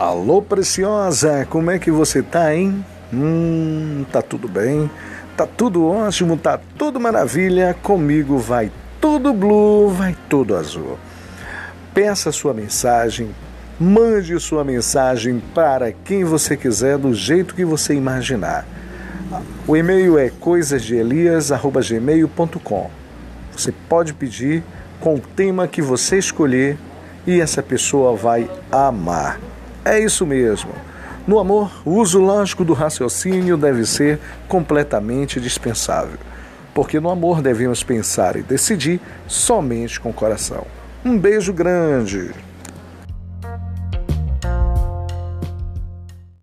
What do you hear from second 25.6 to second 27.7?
que você escolher e essa